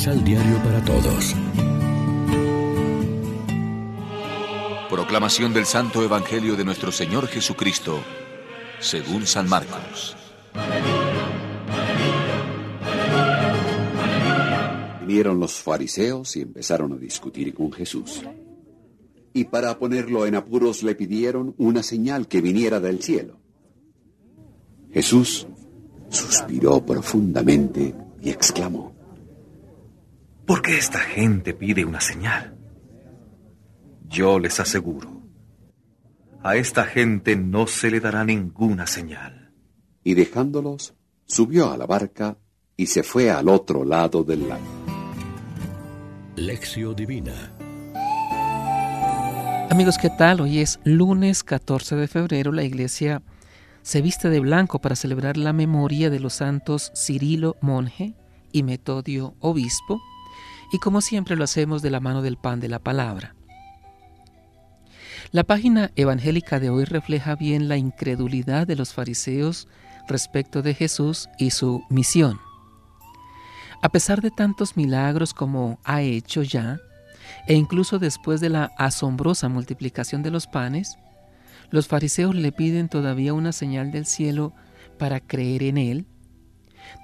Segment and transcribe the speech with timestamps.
[0.00, 1.36] Misal Diario para Todos.
[4.88, 8.00] Proclamación del Santo Evangelio de nuestro Señor Jesucristo,
[8.78, 10.16] según San Marcos.
[15.02, 18.22] Vinieron los fariseos y empezaron a discutir con Jesús.
[19.34, 23.38] Y para ponerlo en apuros le pidieron una señal que viniera del cielo.
[24.94, 25.46] Jesús
[26.08, 28.98] suspiró profundamente y exclamó,
[30.50, 32.58] ¿Por qué esta gente pide una señal?
[34.08, 35.22] Yo les aseguro,
[36.42, 39.54] a esta gente no se le dará ninguna señal.
[40.02, 42.36] Y dejándolos, subió a la barca
[42.76, 44.64] y se fue al otro lado del lago.
[46.34, 47.52] Lección Divina.
[49.70, 50.40] Amigos, ¿qué tal?
[50.40, 52.50] Hoy es lunes 14 de febrero.
[52.50, 53.22] La iglesia
[53.82, 58.16] se viste de blanco para celebrar la memoria de los santos Cirilo, monje,
[58.50, 60.00] y Metodio, obispo,
[60.72, 63.34] y como siempre lo hacemos de la mano del pan de la palabra.
[65.32, 69.68] La página evangélica de hoy refleja bien la incredulidad de los fariseos
[70.08, 72.40] respecto de Jesús y su misión.
[73.82, 76.80] A pesar de tantos milagros como ha hecho ya,
[77.46, 80.98] e incluso después de la asombrosa multiplicación de los panes,
[81.70, 84.52] los fariseos le piden todavía una señal del cielo
[84.98, 86.06] para creer en él.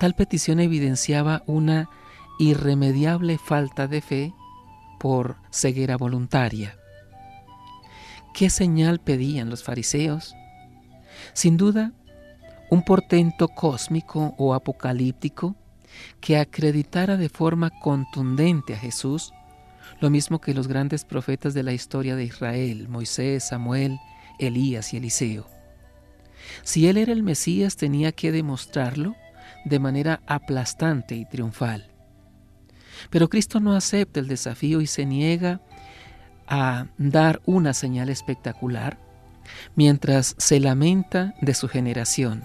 [0.00, 1.90] Tal petición evidenciaba una
[2.38, 4.34] irremediable falta de fe
[4.98, 6.76] por ceguera voluntaria.
[8.32, 10.34] ¿Qué señal pedían los fariseos?
[11.32, 11.92] Sin duda,
[12.70, 15.54] un portento cósmico o apocalíptico
[16.20, 19.32] que acreditara de forma contundente a Jesús,
[20.00, 24.00] lo mismo que los grandes profetas de la historia de Israel, Moisés, Samuel,
[24.38, 25.46] Elías y Eliseo.
[26.62, 29.14] Si él era el Mesías tenía que demostrarlo
[29.64, 31.93] de manera aplastante y triunfal.
[33.10, 35.60] Pero Cristo no acepta el desafío y se niega
[36.46, 38.98] a dar una señal espectacular
[39.74, 42.44] mientras se lamenta de su generación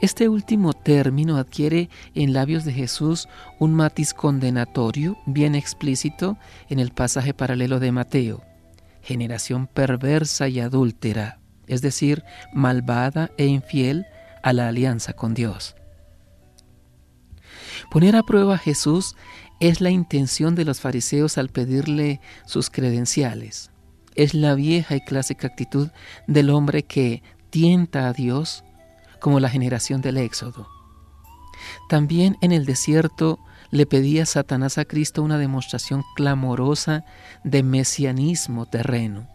[0.00, 3.28] este último término adquiere en labios de Jesús
[3.58, 8.44] un matiz condenatorio bien explícito en el pasaje paralelo de Mateo.
[9.02, 14.06] Generación perversa y adúltera, es decir, malvada e infiel
[14.42, 15.74] a la alianza con Dios.
[17.90, 19.16] Poner a prueba a Jesús
[19.60, 23.70] es la intención de los fariseos al pedirle sus credenciales.
[24.14, 25.88] Es la vieja y clásica actitud
[26.26, 28.62] del hombre que tienta a Dios
[29.20, 30.68] como la generación del Éxodo.
[31.88, 33.38] También en el desierto
[33.70, 37.04] le pedía Satanás a Cristo una demostración clamorosa
[37.44, 39.28] de mesianismo terreno.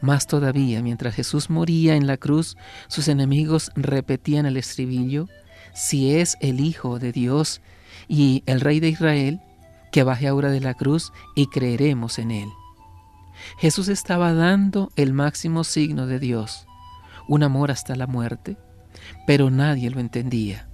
[0.00, 2.56] Más todavía, mientras Jesús moría en la cruz,
[2.86, 5.28] sus enemigos repetían el estribillo,
[5.74, 7.60] si es el Hijo de Dios
[8.08, 9.40] y el Rey de Israel,
[9.92, 12.48] que baje ahora de la cruz y creeremos en él.
[13.58, 16.66] Jesús estaba dando el máximo signo de Dios,
[17.28, 18.56] un amor hasta la muerte,
[19.26, 20.68] pero nadie lo entendía.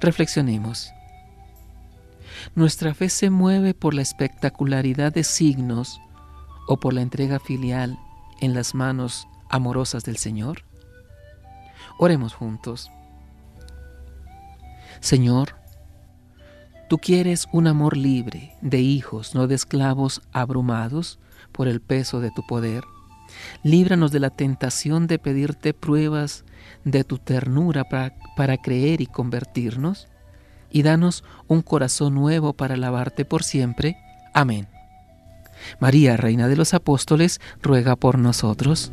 [0.00, 0.92] Reflexionemos.
[2.54, 6.00] ¿Nuestra fe se mueve por la espectacularidad de signos
[6.68, 7.98] o por la entrega filial
[8.40, 10.64] en las manos amorosas del Señor?
[11.98, 12.90] Oremos juntos.
[15.00, 15.56] Señor,
[16.88, 21.18] tú quieres un amor libre de hijos, no de esclavos abrumados
[21.52, 22.84] por el peso de tu poder.
[23.62, 26.44] Líbranos de la tentación de pedirte pruebas
[26.84, 30.08] de tu ternura para, creer y convertirnos,
[30.70, 33.96] y danos un corazón nuevo para alabarte por siempre.
[34.34, 34.68] Amén.
[35.80, 38.92] María, Reina de los Apóstoles, ruega por nosotros.